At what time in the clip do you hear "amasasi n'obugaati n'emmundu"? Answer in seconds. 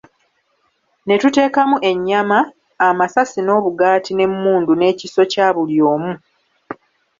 2.87-4.71